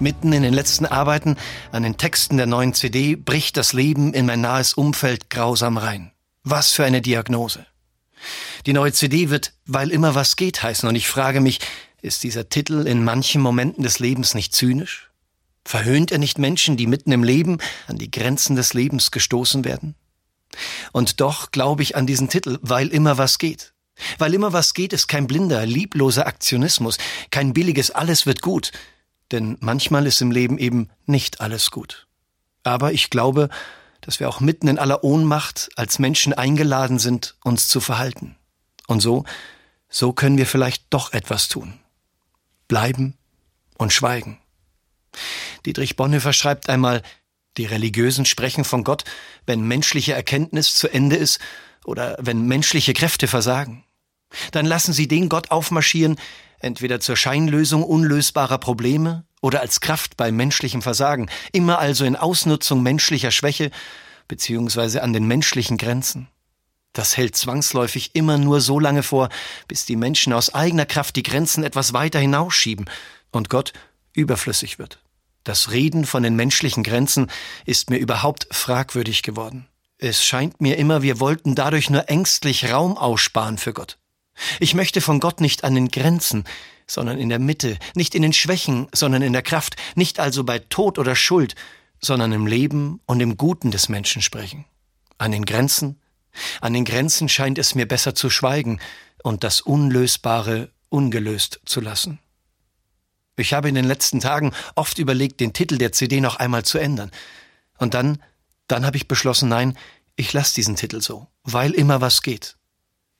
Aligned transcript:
Mitten 0.00 0.32
in 0.32 0.42
den 0.42 0.54
letzten 0.54 0.86
Arbeiten 0.86 1.36
an 1.70 1.84
den 1.84 1.96
Texten 1.96 2.36
der 2.36 2.46
neuen 2.46 2.74
CD 2.74 3.14
bricht 3.14 3.56
das 3.56 3.72
Leben 3.72 4.12
in 4.12 4.26
mein 4.26 4.40
nahes 4.40 4.74
Umfeld 4.74 5.30
grausam 5.30 5.76
rein. 5.78 6.10
Was 6.42 6.72
für 6.72 6.84
eine 6.84 7.00
Diagnose. 7.00 7.64
Die 8.66 8.72
neue 8.72 8.92
CD 8.92 9.30
wird 9.30 9.52
Weil 9.66 9.90
immer 9.90 10.14
was 10.14 10.36
geht 10.36 10.62
heißen 10.62 10.88
und 10.88 10.96
ich 10.96 11.08
frage 11.08 11.40
mich, 11.40 11.60
ist 12.02 12.22
dieser 12.22 12.48
Titel 12.48 12.86
in 12.86 13.04
manchen 13.04 13.40
Momenten 13.40 13.82
des 13.82 13.98
Lebens 13.98 14.34
nicht 14.34 14.54
zynisch? 14.54 15.10
Verhöhnt 15.64 16.12
er 16.12 16.18
nicht 16.18 16.38
Menschen, 16.38 16.76
die 16.76 16.86
mitten 16.86 17.12
im 17.12 17.22
Leben 17.22 17.58
an 17.86 17.96
die 17.96 18.10
Grenzen 18.10 18.56
des 18.56 18.74
Lebens 18.74 19.10
gestoßen 19.10 19.64
werden? 19.64 19.94
Und 20.92 21.20
doch 21.20 21.50
glaube 21.50 21.82
ich 21.82 21.96
an 21.96 22.06
diesen 22.06 22.28
Titel, 22.28 22.58
weil 22.62 22.88
immer 22.88 23.16
was 23.16 23.38
geht. 23.38 23.72
Weil 24.18 24.34
immer 24.34 24.52
was 24.52 24.74
geht, 24.74 24.92
ist 24.92 25.06
kein 25.06 25.26
blinder, 25.26 25.64
liebloser 25.64 26.26
Aktionismus, 26.26 26.98
kein 27.30 27.54
billiges 27.54 27.90
Alles 27.92 28.26
wird 28.26 28.42
gut, 28.42 28.72
denn 29.34 29.58
manchmal 29.60 30.06
ist 30.06 30.20
im 30.22 30.30
Leben 30.30 30.58
eben 30.58 30.88
nicht 31.06 31.40
alles 31.40 31.70
gut. 31.70 32.06
Aber 32.62 32.92
ich 32.92 33.10
glaube, 33.10 33.50
dass 34.00 34.20
wir 34.20 34.28
auch 34.28 34.40
mitten 34.40 34.68
in 34.68 34.78
aller 34.78 35.02
Ohnmacht 35.02 35.70
als 35.76 35.98
Menschen 35.98 36.32
eingeladen 36.32 36.98
sind, 36.98 37.36
uns 37.42 37.68
zu 37.68 37.80
verhalten. 37.80 38.36
Und 38.86 39.00
so, 39.00 39.24
so 39.88 40.12
können 40.12 40.38
wir 40.38 40.46
vielleicht 40.46 40.84
doch 40.90 41.12
etwas 41.12 41.48
tun. 41.48 41.80
Bleiben 42.68 43.14
und 43.76 43.92
schweigen. 43.92 44.38
Dietrich 45.66 45.96
Bonhoeffer 45.96 46.32
schreibt 46.32 46.68
einmal, 46.68 47.02
die 47.56 47.66
Religiösen 47.66 48.24
sprechen 48.26 48.64
von 48.64 48.84
Gott, 48.84 49.04
wenn 49.46 49.66
menschliche 49.66 50.12
Erkenntnis 50.12 50.74
zu 50.74 50.88
Ende 50.88 51.16
ist 51.16 51.40
oder 51.84 52.16
wenn 52.20 52.46
menschliche 52.46 52.92
Kräfte 52.92 53.26
versagen. 53.26 53.84
Dann 54.52 54.66
lassen 54.66 54.92
sie 54.92 55.08
den 55.08 55.28
Gott 55.28 55.50
aufmarschieren, 55.50 56.16
entweder 56.64 56.98
zur 57.00 57.16
Scheinlösung 57.16 57.84
unlösbarer 57.84 58.58
Probleme 58.58 59.24
oder 59.40 59.60
als 59.60 59.80
Kraft 59.80 60.16
bei 60.16 60.32
menschlichem 60.32 60.82
Versagen, 60.82 61.28
immer 61.52 61.78
also 61.78 62.04
in 62.04 62.16
Ausnutzung 62.16 62.82
menschlicher 62.82 63.30
Schwäche 63.30 63.70
beziehungsweise 64.26 65.02
an 65.02 65.12
den 65.12 65.26
menschlichen 65.26 65.76
Grenzen. 65.76 66.28
Das 66.94 67.16
hält 67.16 67.36
zwangsläufig 67.36 68.14
immer 68.14 68.38
nur 68.38 68.60
so 68.60 68.78
lange 68.78 69.02
vor, 69.02 69.28
bis 69.68 69.84
die 69.84 69.96
Menschen 69.96 70.32
aus 70.32 70.54
eigener 70.54 70.86
Kraft 70.86 71.16
die 71.16 71.22
Grenzen 71.22 71.64
etwas 71.64 71.92
weiter 71.92 72.20
hinausschieben 72.20 72.88
und 73.32 73.50
Gott 73.50 73.72
überflüssig 74.12 74.78
wird. 74.78 75.00
Das 75.42 75.72
Reden 75.72 76.06
von 76.06 76.22
den 76.22 76.36
menschlichen 76.36 76.82
Grenzen 76.82 77.30
ist 77.66 77.90
mir 77.90 77.98
überhaupt 77.98 78.46
fragwürdig 78.50 79.22
geworden. 79.22 79.66
Es 79.98 80.24
scheint 80.24 80.60
mir 80.60 80.78
immer, 80.78 81.02
wir 81.02 81.20
wollten 81.20 81.54
dadurch 81.54 81.90
nur 81.90 82.08
ängstlich 82.08 82.72
Raum 82.72 82.96
aussparen 82.96 83.58
für 83.58 83.72
Gott. 83.74 83.98
Ich 84.60 84.74
möchte 84.74 85.00
von 85.00 85.20
Gott 85.20 85.40
nicht 85.40 85.64
an 85.64 85.74
den 85.74 85.88
Grenzen, 85.88 86.44
sondern 86.86 87.18
in 87.18 87.28
der 87.28 87.38
Mitte, 87.38 87.78
nicht 87.94 88.14
in 88.14 88.22
den 88.22 88.32
Schwächen, 88.32 88.88
sondern 88.92 89.22
in 89.22 89.32
der 89.32 89.42
Kraft, 89.42 89.76
nicht 89.94 90.20
also 90.20 90.44
bei 90.44 90.58
Tod 90.58 90.98
oder 90.98 91.16
Schuld, 91.16 91.54
sondern 92.00 92.32
im 92.32 92.46
Leben 92.46 93.00
und 93.06 93.20
im 93.20 93.36
Guten 93.36 93.70
des 93.70 93.88
Menschen 93.88 94.22
sprechen. 94.22 94.64
An 95.18 95.32
den 95.32 95.44
Grenzen? 95.44 96.00
An 96.60 96.72
den 96.72 96.84
Grenzen 96.84 97.28
scheint 97.28 97.58
es 97.58 97.74
mir 97.74 97.86
besser 97.86 98.14
zu 98.14 98.28
schweigen 98.28 98.80
und 99.22 99.44
das 99.44 99.60
Unlösbare 99.60 100.70
ungelöst 100.88 101.60
zu 101.64 101.80
lassen. 101.80 102.18
Ich 103.36 103.52
habe 103.52 103.68
in 103.68 103.74
den 103.74 103.84
letzten 103.84 104.20
Tagen 104.20 104.52
oft 104.74 104.98
überlegt, 104.98 105.40
den 105.40 105.52
Titel 105.52 105.78
der 105.78 105.92
CD 105.92 106.20
noch 106.20 106.36
einmal 106.36 106.64
zu 106.64 106.78
ändern. 106.78 107.10
Und 107.78 107.94
dann, 107.94 108.22
dann 108.68 108.86
habe 108.86 108.96
ich 108.96 109.08
beschlossen, 109.08 109.48
nein, 109.48 109.76
ich 110.16 110.32
lasse 110.32 110.54
diesen 110.54 110.76
Titel 110.76 111.00
so, 111.00 111.26
weil 111.42 111.72
immer 111.72 112.00
was 112.00 112.22
geht. 112.22 112.56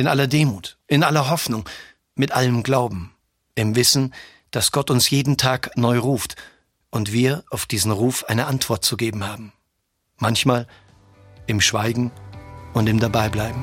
In 0.00 0.06
aller 0.06 0.28
Demut, 0.28 0.78
in 0.86 1.04
aller 1.04 1.28
Hoffnung, 1.28 1.68
mit 2.14 2.32
allem 2.32 2.62
Glauben, 2.62 3.12
im 3.54 3.76
Wissen, 3.76 4.14
dass 4.50 4.72
Gott 4.72 4.90
uns 4.90 5.10
jeden 5.10 5.36
Tag 5.36 5.76
neu 5.76 5.98
ruft 5.98 6.36
und 6.88 7.12
wir 7.12 7.44
auf 7.50 7.66
diesen 7.66 7.92
Ruf 7.92 8.24
eine 8.24 8.46
Antwort 8.46 8.82
zu 8.82 8.96
geben 8.96 9.26
haben. 9.26 9.52
Manchmal 10.16 10.66
im 11.46 11.60
Schweigen 11.60 12.12
und 12.72 12.88
im 12.88 12.98
Dabeibleiben. 12.98 13.62